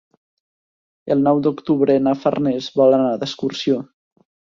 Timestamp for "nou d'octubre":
1.27-1.97